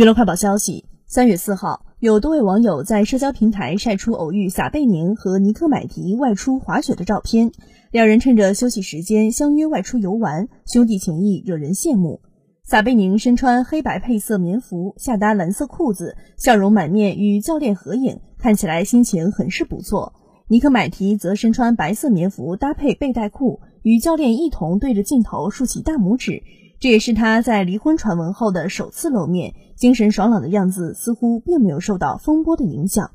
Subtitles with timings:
[0.00, 7.52] 娱乐快报消息：三月四号，有多位网友在社交平台晒出偶遇撒贝宁和尼克买提外出滑雪的照片。
[7.90, 12.22] 两人趁着休息时间相约外出游玩，兄弟情谊惹人羡慕。
[12.64, 20.14] 撒贝宁身穿黑白配色棉服，下搭蓝色裤子，笑容满面，与教练合影，看起来心情很是不错。
[20.48, 26.42] 尼克买提则身穿白色棉服搭配背带裤，与教练一同对着镜头竖起大拇指。
[26.80, 33.10] 这也是他在离婚传闻后的首次露面，精神爽朗的样子似乎并没有受到风波的影响。